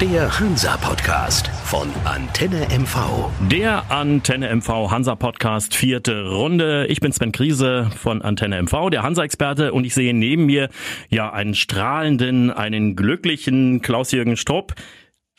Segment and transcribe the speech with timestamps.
[0.00, 3.30] Der Hansa-Podcast von Antenne MV.
[3.50, 6.86] Der Antenne MV Hansa-Podcast, vierte Runde.
[6.86, 10.68] Ich bin Sven Kriese von Antenne MV, der Hansa-Experte, und ich sehe neben mir
[11.08, 14.74] ja einen strahlenden, einen glücklichen Klaus-Jürgen Strupp.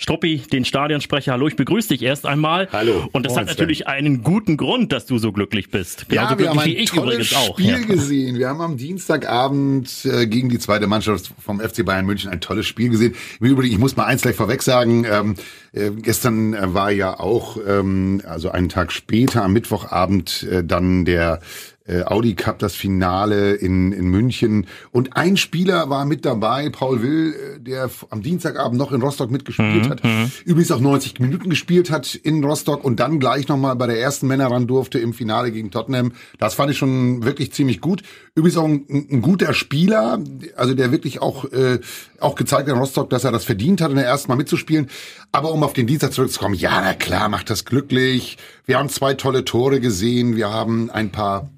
[0.02, 2.70] Struppi, den Stadionsprecher, hallo, ich begrüße dich erst einmal.
[2.72, 3.10] Hallo.
[3.12, 6.08] Und das hat natürlich einen guten Grund, dass du so glücklich bist.
[6.08, 7.60] Genauso ja, wir haben ein wie ich tolles auch.
[7.60, 7.80] Spiel ja.
[7.80, 8.38] gesehen.
[8.38, 12.66] Wir haben am Dienstagabend äh, gegen die zweite Mannschaft vom FC Bayern München ein tolles
[12.66, 13.14] Spiel gesehen.
[13.42, 15.36] Im Übrigen, ich muss mal eins gleich vorweg sagen, ähm,
[15.74, 21.04] äh, gestern äh, war ja auch, ähm, also einen Tag später, am Mittwochabend, äh, dann
[21.04, 21.42] der
[21.90, 24.68] äh, Audi Cup, das Finale in, in München.
[24.92, 29.32] Und ein Spieler war mit dabei, Paul Will, äh, der am Dienstagabend noch in Rostock
[29.32, 30.04] mitgespielt mhm, hat.
[30.04, 30.32] Mhm.
[30.46, 34.28] Übrigens auch 90 Minuten gespielt hat in Rostock und dann gleich nochmal bei der ersten
[34.28, 36.14] Männer ran durfte im Finale gegen Tottenham.
[36.38, 38.04] Das fand ich schon wirklich ziemlich gut.
[38.36, 40.20] Übrigens auch ein, ein guter Spieler,
[40.56, 41.80] also der wirklich auch, äh,
[42.20, 44.90] auch gezeigt hat in Rostock, dass er das verdient hat, in der ersten Mal mitzuspielen.
[45.32, 48.38] Aber um auf den Dienstag zurückzukommen, ja, na klar, macht das glücklich.
[48.66, 50.36] Wir haben zwei tolle Tore gesehen.
[50.36, 51.50] Wir haben ein paar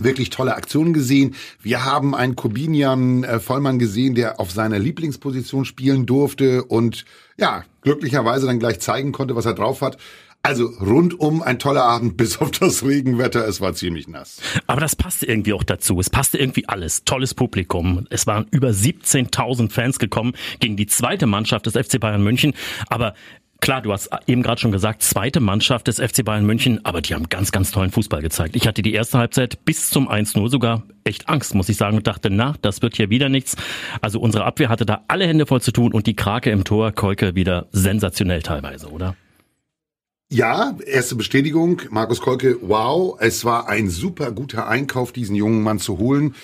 [0.00, 1.34] wirklich tolle Aktionen gesehen.
[1.60, 7.04] Wir haben einen Kobinian äh, Vollmann gesehen, der auf seiner Lieblingsposition spielen durfte und
[7.36, 9.98] ja, glücklicherweise dann gleich zeigen konnte, was er drauf hat.
[10.40, 13.46] Also rundum ein toller Abend, bis auf das Regenwetter.
[13.46, 14.40] Es war ziemlich nass.
[14.68, 15.98] Aber das passte irgendwie auch dazu.
[15.98, 17.02] Es passte irgendwie alles.
[17.04, 18.06] Tolles Publikum.
[18.08, 22.54] Es waren über 17.000 Fans gekommen gegen die zweite Mannschaft des FC Bayern München.
[22.86, 23.14] Aber
[23.60, 27.14] Klar, du hast eben gerade schon gesagt, zweite Mannschaft des FC Bayern München, aber die
[27.14, 28.54] haben ganz, ganz tollen Fußball gezeigt.
[28.54, 32.06] Ich hatte die erste Halbzeit bis zum 1-0 sogar echt Angst, muss ich sagen, und
[32.06, 33.56] dachte, na, das wird hier wieder nichts.
[34.00, 36.92] Also unsere Abwehr hatte da alle Hände voll zu tun und die Krake im Tor,
[36.92, 39.16] Kolke wieder sensationell teilweise, oder?
[40.30, 45.78] Ja, erste Bestätigung, Markus Kolke, wow, es war ein super guter Einkauf, diesen jungen Mann
[45.78, 46.34] zu holen.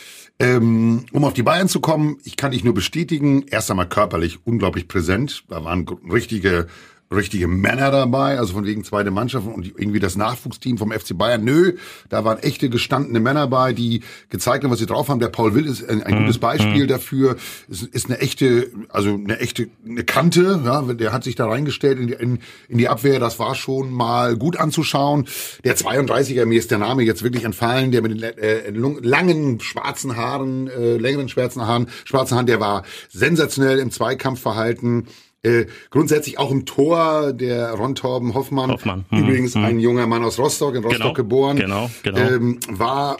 [0.40, 4.38] Ähm, um auf die Bayern zu kommen, ich kann dich nur bestätigen, erst einmal körperlich
[4.44, 5.44] unglaublich präsent.
[5.48, 6.66] Da waren richtige
[7.12, 11.44] richtige Männer dabei, also von wegen zweite Mannschaft und irgendwie das Nachwuchsteam vom FC Bayern.
[11.44, 11.74] Nö,
[12.08, 15.20] da waren echte gestandene Männer bei, die gezeigt haben, was sie drauf haben.
[15.20, 16.40] Der Paul Will ist ein, ein gutes mhm.
[16.40, 16.88] Beispiel mhm.
[16.88, 17.36] dafür.
[17.68, 20.60] Ist, ist eine echte, also eine echte eine Kante.
[20.64, 23.20] Ja, der hat sich da reingestellt in die, in, in die Abwehr.
[23.20, 25.26] Das war schon mal gut anzuschauen.
[25.64, 30.16] Der 32er, mir ist der Name jetzt wirklich entfallen, der mit den äh, langen schwarzen
[30.16, 35.06] Haaren, äh, längeren schwarzen Haaren, schwarzen Haaren, der war sensationell im Zweikampfverhalten.
[35.44, 39.04] Äh, grundsätzlich auch im Tor der Ron Torben Hoffmann, Hoffmann.
[39.10, 39.18] Mhm.
[39.18, 39.64] übrigens mhm.
[39.64, 41.12] ein junger Mann aus Rostock, in Rostock genau.
[41.12, 42.18] geboren, genau, genau.
[42.18, 43.18] Ähm, war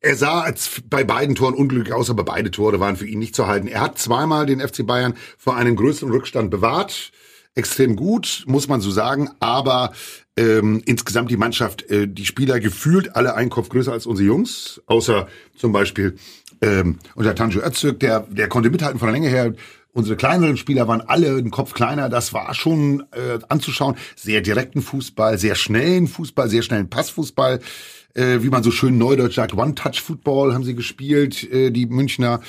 [0.00, 3.34] er sah als bei beiden Toren unglücklich aus, aber beide Tore waren für ihn nicht
[3.34, 3.66] zu halten.
[3.66, 7.10] Er hat zweimal den FC Bayern vor einem größeren Rückstand bewahrt.
[7.54, 9.30] Extrem gut, muss man so sagen.
[9.40, 9.92] Aber
[10.36, 14.80] ähm, insgesamt die Mannschaft, äh, die Spieler gefühlt alle einen Kopf größer als unsere Jungs.
[14.86, 16.16] Außer zum Beispiel
[16.60, 19.54] ähm, unser Tanjo Öztürk, der, der konnte mithalten von der Länge her.
[19.92, 22.08] Unsere kleineren Spieler waren alle einen Kopf kleiner.
[22.08, 23.96] Das war schon äh, anzuschauen.
[24.16, 27.60] Sehr direkten Fußball, sehr schnellen Fußball, sehr schnellen Passfußball.
[28.14, 32.40] Äh, wie man so schön neudeutsch sagt, One-Touch-Football haben sie gespielt, äh, die Münchner.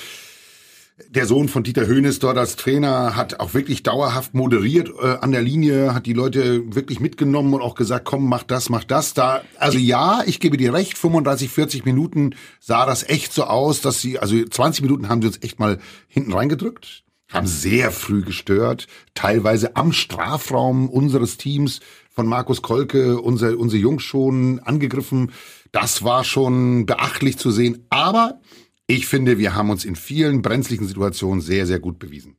[1.08, 5.32] Der Sohn von Dieter Höhnes dort als Trainer hat auch wirklich dauerhaft moderiert äh, an
[5.32, 9.14] der Linie, hat die Leute wirklich mitgenommen und auch gesagt, komm, mach das, mach das.
[9.14, 13.80] Da, also ja, ich gebe dir recht, 35, 40 Minuten sah das echt so aus,
[13.80, 18.22] dass sie, also 20 Minuten haben sie uns echt mal hinten reingedrückt haben sehr früh
[18.22, 21.80] gestört, teilweise am Strafraum unseres Teams
[22.10, 25.32] von Markus Kolke, unser, unsere Jungs schon angegriffen.
[25.72, 27.86] Das war schon beachtlich zu sehen.
[27.88, 28.40] Aber
[28.86, 32.36] ich finde, wir haben uns in vielen brenzlichen Situationen sehr, sehr gut bewiesen.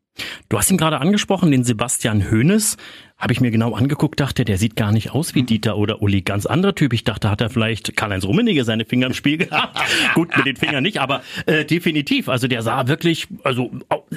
[0.51, 2.75] Du hast ihn gerade angesprochen, den Sebastian Höhnes.
[3.17, 6.21] Habe ich mir genau angeguckt, dachte, der sieht gar nicht aus wie Dieter oder Uli.
[6.21, 6.91] Ganz anderer Typ.
[6.91, 9.79] Ich dachte, hat er vielleicht Karl-Heinz Rummenigge seine Finger im Spiel gehabt.
[10.15, 12.27] Gut, mit den Fingern nicht, aber äh, definitiv.
[12.27, 13.71] Also der sah wirklich, also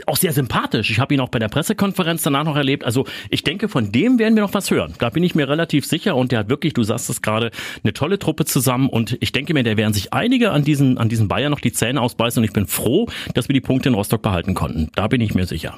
[0.07, 0.91] auch sehr sympathisch.
[0.91, 2.85] Ich habe ihn auch bei der Pressekonferenz danach noch erlebt.
[2.85, 4.95] Also ich denke, von dem werden wir noch was hören.
[4.99, 6.17] Da bin ich mir relativ sicher.
[6.17, 7.51] Und der hat wirklich, du sagst es gerade,
[7.85, 8.89] eine tolle Truppe zusammen.
[8.89, 11.73] Und ich denke mir, der werden sich einige an diesen, an diesen Bayern noch die
[11.73, 12.41] Zähne ausbeißen.
[12.41, 14.89] Und ich bin froh, dass wir die Punkte in Rostock behalten konnten.
[14.95, 15.77] Da bin ich mir sicher.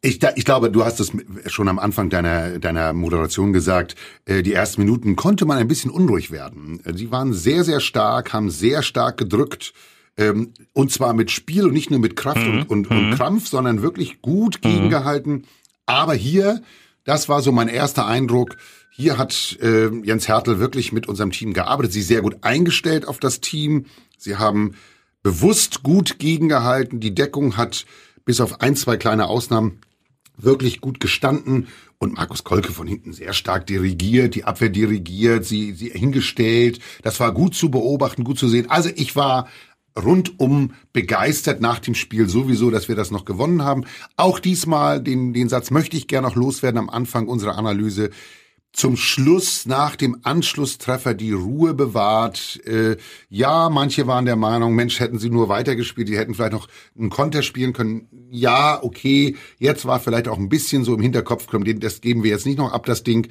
[0.00, 1.12] Ich, ich glaube, du hast es
[1.46, 3.94] schon am Anfang deiner, deiner Moderation gesagt.
[4.24, 6.80] Äh, die ersten Minuten konnte man ein bisschen unruhig werden.
[6.94, 9.72] Sie waren sehr, sehr stark, haben sehr stark gedrückt.
[10.16, 12.60] Ähm, und zwar mit Spiel und nicht nur mit Kraft mhm.
[12.60, 13.14] und, und, und, mhm.
[13.14, 14.68] Krampf, sondern wirklich gut mhm.
[14.68, 15.44] gegengehalten.
[15.84, 16.62] Aber hier,
[17.04, 18.56] das war so mein erster Eindruck,
[18.90, 23.18] hier hat äh, Jens Hertel wirklich mit unserem Team gearbeitet, sie sehr gut eingestellt auf
[23.18, 23.84] das Team.
[24.16, 24.74] Sie haben
[25.22, 26.98] bewusst gut gegengehalten.
[26.98, 27.84] Die Deckung hat
[28.26, 29.80] bis auf ein, zwei kleine Ausnahmen
[30.36, 31.68] wirklich gut gestanden
[31.98, 36.80] und Markus Kolke von hinten sehr stark dirigiert, die Abwehr dirigiert, sie, sie hingestellt.
[37.02, 38.68] Das war gut zu beobachten, gut zu sehen.
[38.68, 39.48] Also ich war
[39.98, 43.84] rundum begeistert nach dem Spiel sowieso, dass wir das noch gewonnen haben.
[44.16, 48.10] Auch diesmal, den, den Satz möchte ich gerne noch loswerden am Anfang unserer Analyse
[48.76, 52.60] zum Schluss nach dem Anschlusstreffer die Ruhe bewahrt.
[52.66, 52.96] Äh,
[53.30, 57.08] ja, manche waren der Meinung, Mensch, hätten sie nur weitergespielt, die hätten vielleicht noch einen
[57.08, 58.06] Konter spielen können.
[58.30, 61.46] Ja, okay, jetzt war vielleicht auch ein bisschen so im Hinterkopf,
[61.78, 63.28] das geben wir jetzt nicht noch ab, das Ding.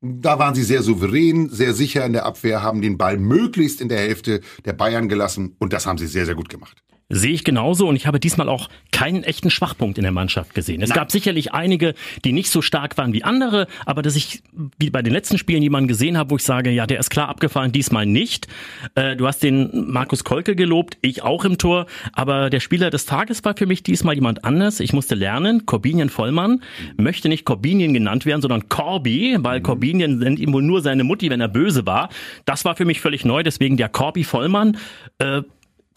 [0.00, 3.88] Da waren sie sehr souverän, sehr sicher in der Abwehr, haben den Ball möglichst in
[3.88, 6.82] der Hälfte der Bayern gelassen und das haben sie sehr, sehr gut gemacht.
[7.08, 10.82] Sehe ich genauso und ich habe diesmal auch keinen echten Schwachpunkt in der Mannschaft gesehen.
[10.82, 10.96] Es Nein.
[10.96, 11.94] gab sicherlich einige,
[12.24, 14.42] die nicht so stark waren wie andere, aber dass ich
[14.76, 17.28] wie bei den letzten Spielen jemanden gesehen habe, wo ich sage, ja, der ist klar
[17.28, 18.48] abgefallen, diesmal nicht.
[18.96, 23.06] Äh, du hast den Markus Kolke gelobt, ich auch im Tor, aber der Spieler des
[23.06, 24.80] Tages war für mich diesmal jemand anders.
[24.80, 26.60] Ich musste lernen, Corbinian Vollmann
[26.96, 29.62] möchte nicht Corbinian genannt werden, sondern Corby, weil mhm.
[29.62, 32.08] Corbinian nennt ihm wohl nur seine Mutti, wenn er böse war.
[32.46, 34.76] Das war für mich völlig neu, deswegen der Corby Vollmann.
[35.18, 35.42] Äh,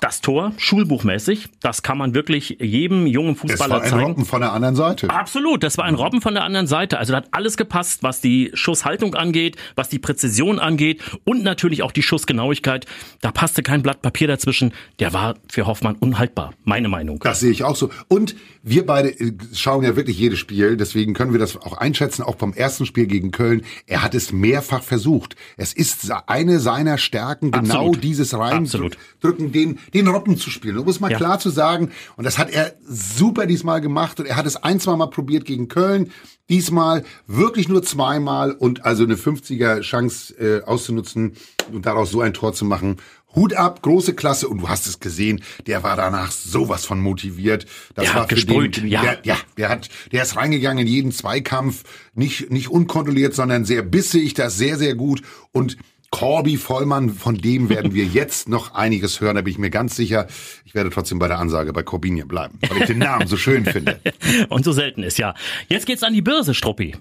[0.01, 3.84] das Tor, schulbuchmäßig, das kann man wirklich jedem jungen Fußballer zeigen.
[3.84, 5.10] Das war ein Robben von der anderen Seite.
[5.10, 7.00] Absolut, das war ein Robben von der anderen Seite.
[7.00, 11.84] Also da hat alles gepasst, was die Schusshaltung angeht, was die Präzision angeht und natürlich
[11.84, 12.86] auch die Schussgenauigkeit.
[13.22, 14.74] Da passte kein Blatt Papier dazwischen.
[15.00, 17.19] Der war für Hoffmann unhaltbar, meine Meinung.
[17.19, 17.90] Das sehe ich auch so.
[18.07, 22.24] Und wir beide äh, schauen ja wirklich jedes Spiel, deswegen können wir das auch einschätzen,
[22.24, 23.63] auch vom ersten Spiel gegen Köln.
[23.86, 25.36] Er hat es mehrfach versucht.
[25.57, 28.04] Es ist eine seiner Stärken, genau Absolut.
[28.04, 30.78] dieses reindrücken, den den Robben zu spielen.
[30.78, 31.18] Um es mal ja.
[31.18, 31.92] klar zu sagen.
[32.16, 34.20] Und das hat er super diesmal gemacht.
[34.20, 36.12] Und er hat es ein, zwei Mal probiert gegen Köln.
[36.50, 41.34] Diesmal wirklich nur zweimal und also eine 50er Chance äh, auszunutzen
[41.72, 42.98] und daraus so ein Tor zu machen.
[43.36, 47.68] Hut ab, große Klasse und du hast es gesehen, der war danach sowas von motiviert.
[47.94, 49.02] Das der war hat gesprüht, den, ja.
[49.02, 51.84] Der, ja, der hat, der ist reingegangen in jeden Zweikampf,
[52.16, 55.22] nicht nicht unkontrolliert, sondern sehr bissig, das sehr sehr gut
[55.52, 55.78] und
[56.12, 59.96] Corby Vollmann, von dem werden wir jetzt noch einiges hören, da bin ich mir ganz
[59.96, 60.28] sicher.
[60.66, 63.66] Ich werde trotzdem bei der Ansage bei Corbinian bleiben, weil ich den Namen so schön
[63.66, 64.00] finde.
[64.50, 65.34] Und so selten ist, ja.
[65.68, 66.96] Jetzt geht's an die Börse, Struppi.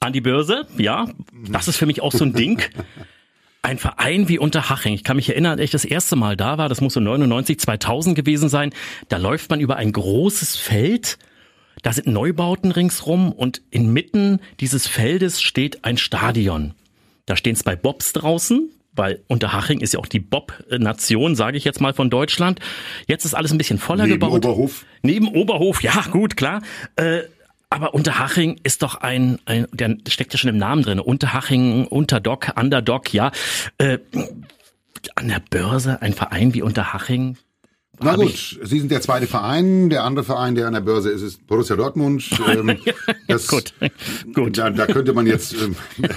[0.00, 1.08] An die Börse, ja.
[1.48, 2.62] Das ist für mich auch so ein Ding.
[3.62, 4.94] Ein Verein wie Unterhaching.
[4.94, 7.58] Ich kann mich erinnern, als ich das erste Mal da war, das muss so 99,
[7.58, 8.70] 2000 gewesen sein.
[9.08, 11.18] Da läuft man über ein großes Feld.
[11.82, 16.74] Da sind Neubauten ringsrum und inmitten dieses Feldes steht ein Stadion.
[17.28, 21.80] Da stehen zwei Bobs draußen, weil Unterhaching ist ja auch die Bob-Nation, sage ich jetzt
[21.80, 22.58] mal von Deutschland.
[23.06, 24.42] Jetzt ist alles ein bisschen voller Neben gebaut.
[24.42, 24.86] Neben Oberhof.
[25.02, 26.62] Neben Oberhof, ja gut, klar.
[26.96, 27.20] Äh,
[27.68, 31.00] aber Unterhaching ist doch ein, ein, der steckt ja schon im Namen drin.
[31.00, 33.30] Unterhaching, Unterdog, Underdog, ja.
[33.76, 33.98] Äh,
[35.14, 37.36] an der Börse ein Verein wie Unterhaching,
[38.00, 39.90] na gut, Sie sind der zweite Verein.
[39.90, 42.24] Der andere Verein, der an der Börse ist, ist Borussia Dortmund.
[42.48, 42.78] Ähm,
[43.26, 43.74] das, gut,
[44.32, 44.56] gut.
[44.56, 45.76] Da, da könnte man jetzt ähm,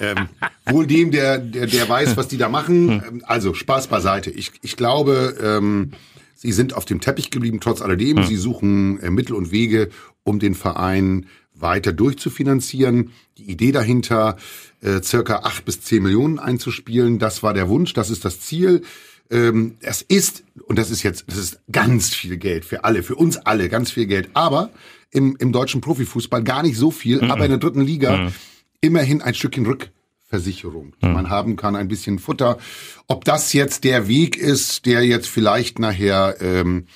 [0.00, 0.28] ähm,
[0.66, 3.02] wohl dem, der, der, der weiß, was die da machen.
[3.02, 3.24] Hm.
[3.24, 4.30] Also Spaß beiseite.
[4.30, 5.92] Ich, ich glaube, ähm,
[6.34, 8.18] Sie sind auf dem Teppich geblieben, trotz alledem.
[8.18, 8.24] Hm.
[8.24, 9.88] Sie suchen äh, Mittel und Wege,
[10.22, 13.12] um den Verein weiter durchzufinanzieren.
[13.38, 14.36] Die Idee dahinter,
[14.82, 18.82] äh, circa acht bis zehn Millionen einzuspielen, das war der Wunsch, das ist das Ziel
[19.30, 23.14] ähm, es ist, und das ist jetzt, das ist ganz viel Geld für alle, für
[23.14, 24.70] uns alle, ganz viel Geld, aber
[25.10, 27.30] im, im deutschen Profifußball gar nicht so viel, mhm.
[27.30, 28.32] aber in der dritten Liga mhm.
[28.80, 31.12] immerhin ein Stückchen Rückversicherung, die mhm.
[31.12, 32.58] man haben kann, ein bisschen Futter.
[33.06, 36.86] Ob das jetzt der Weg ist, der jetzt vielleicht nachher ähm,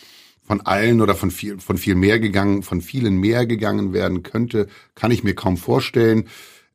[0.43, 4.69] von allen oder von viel, von viel mehr gegangen, von vielen mehr gegangen werden könnte,
[4.95, 6.29] kann ich mir kaum vorstellen.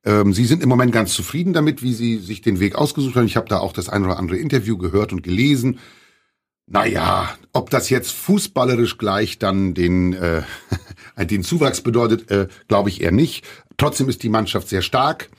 [0.05, 3.25] Ähm, Sie sind im Moment ganz zufrieden damit, wie Sie sich den Weg ausgesucht haben.
[3.25, 5.79] Ich habe da auch das ein oder andere Interview gehört und gelesen.
[6.65, 10.43] Naja, ob das jetzt fußballerisch gleich dann den, äh,
[11.25, 13.45] den Zuwachs bedeutet, äh, glaube ich eher nicht.
[13.77, 15.29] Trotzdem ist die Mannschaft sehr stark.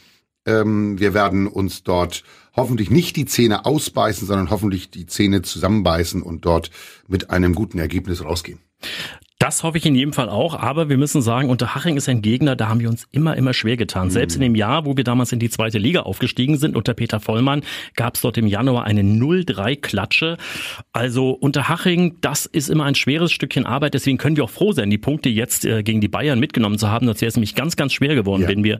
[0.45, 2.25] Ähm, wir werden uns dort
[2.57, 6.71] hoffentlich nicht die Zähne ausbeißen, sondern hoffentlich die Zähne zusammenbeißen und dort
[7.07, 8.59] mit einem guten Ergebnis rausgehen.
[9.40, 12.56] Das hoffe ich in jedem Fall auch, aber wir müssen sagen, Unterhaching ist ein Gegner,
[12.56, 14.09] da haben wir uns immer, immer schwer getan.
[14.09, 14.11] Mhm.
[14.11, 17.20] Selbst in dem Jahr, wo wir damals in die zweite Liga aufgestiegen sind, unter Peter
[17.20, 17.62] Vollmann,
[17.97, 20.37] gab es dort im Januar eine 0-3-Klatsche.
[20.92, 24.90] Also Unterhaching, das ist immer ein schweres Stückchen Arbeit, deswegen können wir auch froh sein,
[24.90, 27.06] die Punkte jetzt äh, gegen die Bayern mitgenommen zu haben.
[27.06, 28.49] Das wäre nämlich ganz, ganz schwer geworden, ja.
[28.49, 28.78] wenn wir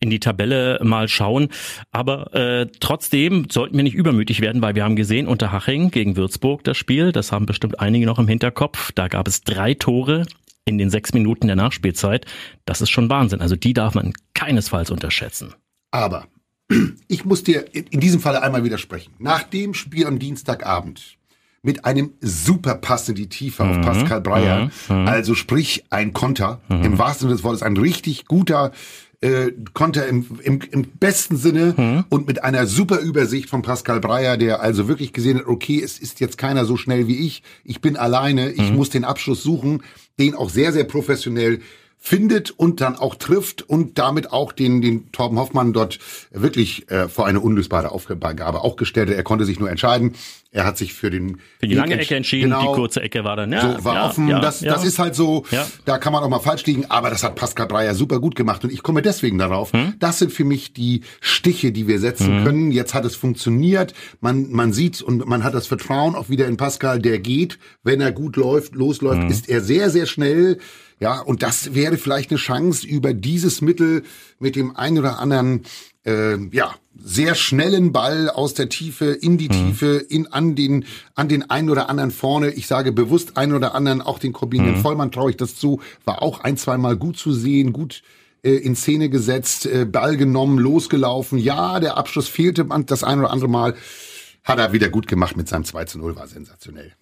[0.00, 1.46] in die Tabelle mal schauen.
[1.92, 6.64] Aber äh, trotzdem sollten wir nicht übermütig werden, weil wir haben gesehen, Unterhaching gegen Würzburg
[6.64, 10.24] das Spiel, das haben bestimmt einige noch im Hinterkopf, da gab es drei Tore Tore
[10.64, 12.24] in den sechs Minuten der Nachspielzeit,
[12.64, 13.42] das ist schon Wahnsinn.
[13.42, 15.54] Also die darf man keinesfalls unterschätzen.
[15.90, 16.26] Aber
[17.08, 19.12] ich muss dir in diesem Falle einmal widersprechen.
[19.18, 21.18] Nach dem Spiel am Dienstagabend
[21.62, 24.70] mit einem super Pass in die Tiefe auf Pascal Breyer.
[24.88, 26.60] Also sprich ein Konter.
[26.68, 28.72] Im wahrsten Sinne des Wortes ein richtig guter
[29.22, 34.36] äh, Konter im, im, im besten Sinne und mit einer super Übersicht von Pascal Breyer,
[34.36, 37.42] der also wirklich gesehen hat, okay, es ist jetzt keiner so schnell wie ich.
[37.64, 39.82] Ich bin alleine, ich muss den Abschluss suchen,
[40.18, 41.60] den auch sehr, sehr professionell
[42.04, 46.00] findet und dann auch trifft und damit auch den, den Torben Hoffmann dort
[46.32, 49.16] wirklich äh, vor eine unlösbare Aufgabe auch gestellt hat.
[49.16, 50.14] Er konnte sich nur entscheiden.
[50.50, 52.72] Er hat sich für den Für die lange Ecke entschieden, Genau.
[52.72, 53.76] die kurze Ecke war dann, ja.
[53.78, 54.72] So, war ja, offen, ja, das, ja.
[54.74, 55.64] das ist halt so, Ja.
[55.84, 58.64] da kann man auch mal falsch liegen, aber das hat Pascal Breyer super gut gemacht
[58.64, 59.72] und ich komme deswegen darauf.
[59.72, 59.94] Hm?
[60.00, 62.72] Das sind für mich die Stiche, die wir setzen können.
[62.72, 66.56] Jetzt hat es funktioniert, man, man sieht und man hat das Vertrauen auch wieder in
[66.56, 69.28] Pascal, der geht, wenn er gut läuft, losläuft, Hm.
[69.30, 70.58] ist er sehr, sehr schnell.
[71.02, 74.04] Ja, und das wäre vielleicht eine Chance über dieses Mittel
[74.38, 75.62] mit dem einen oder anderen
[76.04, 80.84] äh, ja, sehr schnellen Ball aus der Tiefe in die Tiefe, in an den
[81.16, 82.52] an den einen oder anderen vorne.
[82.52, 86.22] Ich sage bewusst einen oder anderen, auch den Corbinian Vollmann traue ich das zu, war
[86.22, 88.04] auch ein, zweimal gut zu sehen, gut
[88.44, 91.36] äh, in Szene gesetzt, äh, Ball genommen, losgelaufen.
[91.36, 93.74] Ja, der Abschluss fehlte man das ein oder andere Mal.
[94.44, 96.92] Hat er wieder gut gemacht mit seinem 2 zu 0, war sensationell.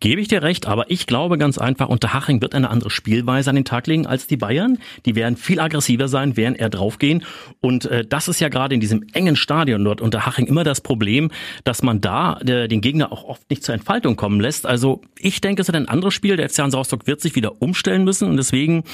[0.00, 3.56] Gebe ich dir recht, aber ich glaube ganz einfach, Unterhaching wird eine andere Spielweise an
[3.56, 4.78] den Tag legen als die Bayern.
[5.06, 7.24] Die werden viel aggressiver sein, werden eher draufgehen.
[7.60, 11.32] Und äh, das ist ja gerade in diesem engen Stadion dort Unterhaching immer das Problem,
[11.64, 14.66] dass man da äh, den Gegner auch oft nicht zur Entfaltung kommen lässt.
[14.66, 16.36] Also ich denke, es wird ein anderes Spiel.
[16.36, 18.84] Der FC Hansa Rostock wird sich wieder umstellen müssen und deswegen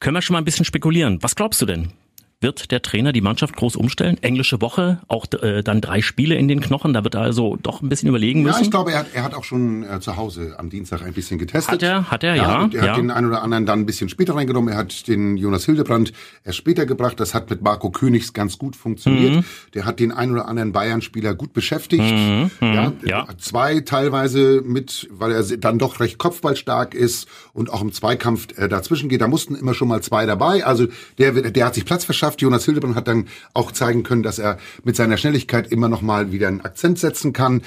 [0.00, 1.18] können wir schon mal ein bisschen spekulieren.
[1.20, 1.92] Was glaubst du denn?
[2.42, 4.18] Wird der Trainer die Mannschaft groß umstellen?
[4.22, 7.80] Englische Woche, auch äh, dann drei Spiele in den Knochen, da wird er also doch
[7.80, 8.58] ein bisschen überlegen müssen.
[8.58, 11.14] Ja, ich glaube, er hat, er hat auch schon äh, zu Hause am Dienstag ein
[11.14, 11.76] bisschen getestet.
[11.76, 12.90] Hat er, hat er, ja, und er ja.
[12.90, 14.70] hat den einen oder anderen dann ein bisschen später reingenommen.
[14.70, 16.12] Er hat den Jonas Hildebrand
[16.44, 17.18] erst später gebracht.
[17.18, 19.36] Das hat mit Marco Königs ganz gut funktioniert.
[19.36, 19.44] Mhm.
[19.72, 22.04] Der hat den einen oder anderen Bayern-Spieler gut beschäftigt.
[22.04, 22.92] ja, Mhm.
[23.02, 23.26] ja.
[23.38, 28.68] Zwei teilweise mit, weil er dann doch recht kopfballstark ist und auch im Zweikampf äh,
[28.68, 29.22] dazwischen geht.
[29.22, 30.66] Da mussten immer schon mal zwei dabei.
[30.66, 32.25] Also der, der hat sich Platz verschafft.
[32.38, 36.32] Jonas Hildebrand hat dann auch zeigen können, dass er mit seiner Schnelligkeit immer noch mal
[36.32, 37.62] wieder einen Akzent setzen kann.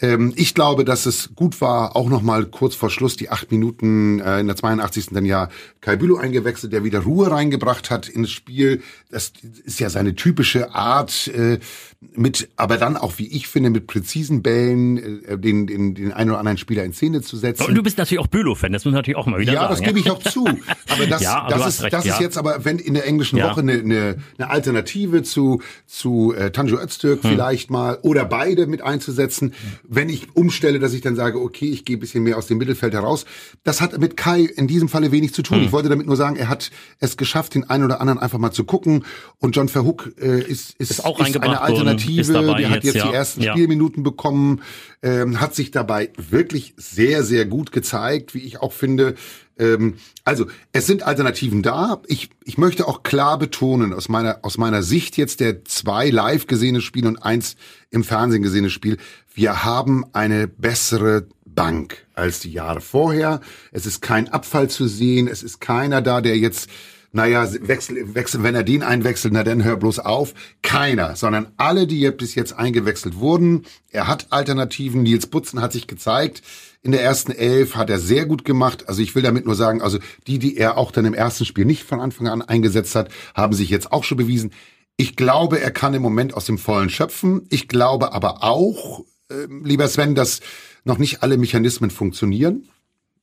[0.00, 3.50] Ähm, ich glaube, dass es gut war, auch noch mal kurz vor Schluss die acht
[3.50, 5.08] Minuten äh, in der 82.
[5.10, 5.48] dann ja
[5.80, 8.82] Kai Bülow eingewechselt, der wieder Ruhe reingebracht hat ins Spiel.
[9.10, 9.32] Das
[9.64, 11.58] ist ja seine typische Art, äh,
[12.00, 16.30] mit, aber dann auch, wie ich finde, mit präzisen Bällen äh, den, den, den einen
[16.30, 17.66] oder anderen Spieler in Szene zu setzen.
[17.66, 19.74] Und du bist natürlich auch Bülow-Fan, das muss man natürlich auch mal wieder Ja, sagen.
[19.74, 20.46] das gebe ich auch zu.
[20.88, 22.14] Aber das, Ja, aber das, ist, recht, das ja.
[22.14, 23.50] ist jetzt aber, wenn in der englischen Ja.
[23.50, 27.30] Woche eine, eine, eine Alternative zu, zu äh, Tanjo Öztürk Hm.
[27.32, 29.52] vielleicht mal oder beide mit einzusetzen,
[29.86, 32.56] wenn ich umstelle, dass ich dann sage, okay, ich gehe ein bisschen mehr aus dem
[32.56, 33.26] Mittelfeld heraus.
[33.62, 35.58] Das hat mit Kai in diesem Falle wenig zu tun.
[35.58, 35.64] Hm.
[35.64, 38.52] Ich wollte damit nur sagen, er hat es geschafft, den einen oder anderen einfach mal
[38.52, 39.04] zu gucken.
[39.38, 42.32] Und John Verhoek äh, ist, ist, Ist auch eine reingebracht worden, Alternative.
[42.32, 43.52] der hat jetzt, jetzt die ersten Ja.
[43.52, 44.62] Spielminuten bekommen,
[45.02, 49.14] ähm, hat sich dabei wirklich sehr, sehr gut gezeigt, wie ich auch finde.
[49.58, 49.94] Ähm,
[50.24, 52.00] also, es sind Alternativen da.
[52.06, 56.46] Ich, ich möchte auch klar betonen, aus meiner, aus meiner Sicht jetzt der zwei live
[56.46, 57.56] gesehene Spiele und eins
[57.90, 58.96] im Fernsehen gesehene Spiel,
[59.34, 63.40] wir haben eine bessere Bank als die Jahre vorher.
[63.72, 65.28] Es ist kein Abfall zu sehen.
[65.28, 66.70] Es ist keiner da, der jetzt
[67.12, 70.32] naja, wechsel, wechsel, wenn er den einwechselt, na dann hör bloß auf.
[70.62, 73.64] Keiner, sondern alle, die bis jetzt eingewechselt wurden.
[73.90, 75.02] Er hat Alternativen.
[75.02, 76.42] Nils Butzen hat sich gezeigt.
[76.82, 78.88] In der ersten Elf hat er sehr gut gemacht.
[78.88, 81.64] Also ich will damit nur sagen, also die, die er auch dann im ersten Spiel
[81.64, 84.52] nicht von Anfang an eingesetzt hat, haben sich jetzt auch schon bewiesen.
[84.96, 87.46] Ich glaube, er kann im Moment aus dem Vollen schöpfen.
[87.48, 90.40] Ich glaube aber auch, äh, lieber Sven, dass
[90.84, 92.68] noch nicht alle Mechanismen funktionieren.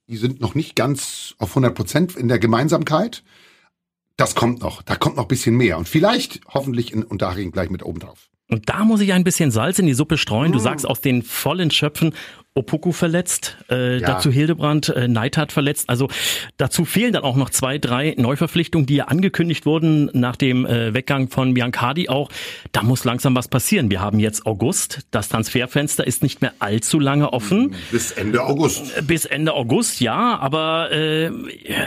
[0.08, 3.24] Die sind noch nicht ganz auf 100 Prozent in der Gemeinsamkeit.
[4.18, 4.82] Das kommt noch.
[4.82, 5.78] Da kommt noch ein bisschen mehr.
[5.78, 8.27] Und vielleicht, hoffentlich in Unterhaching gleich mit oben drauf.
[8.50, 10.52] Und da muss ich ein bisschen Salz in die Suppe streuen.
[10.52, 10.54] Mm.
[10.54, 12.14] Du sagst aus den vollen Schöpfen,
[12.56, 14.08] Opoku verletzt, äh, Ja.
[14.08, 15.90] dazu Hildebrand, äh, Neidhardt verletzt.
[15.90, 16.08] Also
[16.58, 20.94] dazu fehlen dann auch noch zwei, drei Neuverpflichtungen, die ja angekündigt wurden nach dem äh,
[20.94, 22.30] Weggang von Biancardi auch.
[22.72, 23.92] Da muss langsam was passieren.
[23.92, 25.02] Wir haben jetzt August.
[25.12, 27.76] Das Transferfenster ist nicht mehr allzu lange offen.
[27.92, 29.06] Bis Ende August.
[29.06, 31.30] Bis Ende August, ja, aber äh,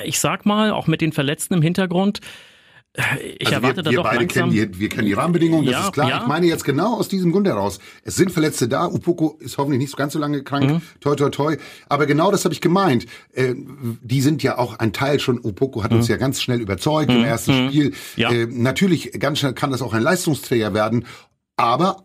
[0.04, 2.49] ich sag mal, auch mit den Verletzten im Hintergrund, äh,
[2.94, 4.50] ich Also erwarte wir, da wir doch beide langsam.
[4.50, 6.08] kennen die, wir kennen die Rahmenbedingungen, das Ja, ist klar.
[6.08, 6.20] ja.
[6.22, 7.78] Ich meine jetzt genau aus diesem Grund heraus.
[8.02, 8.86] Es sind Verletzte da.
[8.86, 10.68] Upoko ist hoffentlich nicht so ganz so lange krank.
[10.68, 10.82] Mhm.
[11.00, 11.56] Toi, toi, toi.
[11.88, 13.06] Aber genau das habe ich gemeint.
[13.32, 13.54] Äh,
[14.02, 15.38] die sind ja auch ein Teil schon.
[15.38, 17.90] Upoko hat uns ja ganz schnell überzeugt im ersten Spiel.
[17.90, 17.94] Mhm.
[18.16, 18.32] Ja.
[18.32, 21.04] Äh, natürlich, ganz schnell kann das auch ein Leistungsträger werden.
[21.56, 22.02] Aber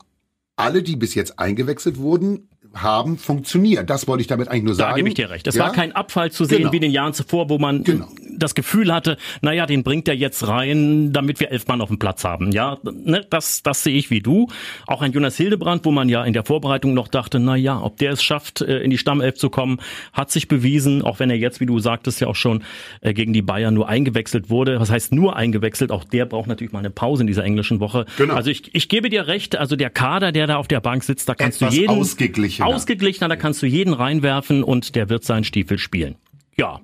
[0.55, 3.89] alle, die bis jetzt eingewechselt wurden, haben funktioniert.
[3.89, 4.95] Das wollte ich damit eigentlich nur Da sagen.
[4.97, 5.47] gebe ich dir recht.
[5.47, 5.63] Es Ja?
[5.63, 6.71] war kein Abfall zu sehen Genau.
[6.73, 8.07] wie in den Jahren zuvor, wo man Genau.
[8.37, 11.99] Das Gefühl hatte, naja, den bringt er jetzt rein, damit wir elf Mann auf dem
[11.99, 12.51] Platz haben.
[12.51, 14.47] Ja, ne, das, das sehe ich wie du.
[14.87, 18.11] Auch ein Jonas Hildebrand, wo man ja in der Vorbereitung noch dachte, naja, ob der
[18.11, 19.79] es schafft, äh, in die Stammelf zu kommen,
[20.13, 22.63] hat sich bewiesen, auch wenn er jetzt, wie du sagtest, ja auch schon
[23.01, 24.79] äh, gegen die Bayern nur eingewechselt wurde.
[24.79, 25.91] Was heißt nur eingewechselt?
[25.91, 28.05] Auch der braucht natürlich mal eine Pause in dieser englischen Woche.
[28.17, 28.33] Genau.
[28.35, 31.29] Also ich, ich gebe dir recht, also der Kader, der da auf der Bank sitzt,
[31.29, 32.67] da kannst Etwas du jeden ausgeglichener.
[32.67, 36.15] ausgeglichener, da kannst du jeden reinwerfen und der wird seinen Stiefel spielen.
[36.57, 36.79] Ja.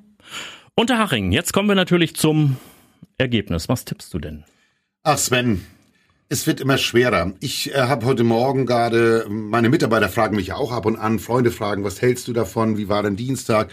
[0.82, 2.58] Unterhaching, jetzt kommen wir natürlich zum
[3.20, 3.70] Ergebnis.
[3.70, 4.46] Was tippst du denn?
[5.04, 5.64] Ach Sven,
[6.28, 7.34] es wird immer schwerer.
[7.40, 11.20] Ich äh, habe heute Morgen gerade, meine Mitarbeiter fragen mich ja auch ab und an,
[11.20, 13.72] Freunde fragen, was hältst du davon, wie war denn Dienstag?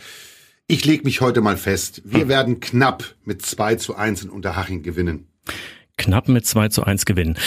[0.67, 2.29] Ich lege mich heute mal fest, wir hm.
[2.29, 5.29] werden knapp mit 2 zu 1 in Unterhaching gewinnen.
[5.97, 7.39] Knapp mit 2 zu 1 gewinnen.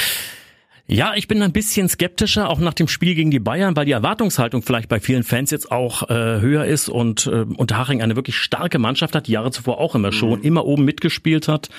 [0.92, 3.94] Ja, ich bin ein bisschen skeptischer, auch nach dem Spiel gegen die Bayern, weil die
[3.94, 8.36] Erwartungshaltung vielleicht bei vielen Fans jetzt auch äh, höher ist und äh, Unterhaching eine wirklich
[8.36, 10.46] starke Mannschaft hat, die Jahre zuvor auch immer schon, mhm.
[10.46, 11.70] immer oben mitgespielt hat.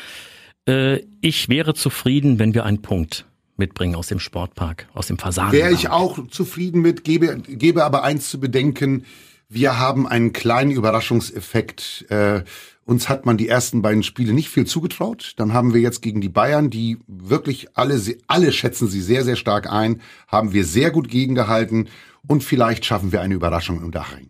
[0.67, 3.27] Äh, ich wäre zufrieden, wenn wir einen Punkt
[3.59, 5.53] mitbringen aus dem Sportpark, aus dem Fasan.
[5.53, 9.05] Wäre ich auch zufrieden mit, gebe, gebe aber eins zu bedenken,
[9.51, 12.07] wir haben einen kleinen Überraschungseffekt.
[12.09, 12.45] Äh,
[12.85, 15.35] uns hat man die ersten beiden Spiele nicht viel zugetraut.
[15.37, 19.37] Dann haben wir jetzt gegen die Bayern, die wirklich alle, alle schätzen sie sehr, sehr
[19.37, 21.89] stark ein, haben wir sehr gut gegengehalten
[22.27, 24.29] und vielleicht schaffen wir eine Überraschung im Dachring.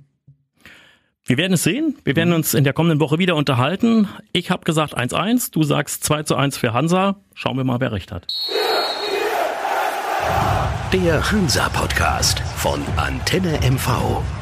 [1.25, 1.97] Wir werden es sehen.
[2.05, 4.09] Wir werden uns in der kommenden Woche wieder unterhalten.
[4.33, 7.21] Ich habe gesagt 1-1, du sagst 2 zu 1 für Hansa.
[7.35, 8.27] Schauen wir mal, wer recht hat.
[10.93, 14.42] Der Hansa Podcast von Antenne MV.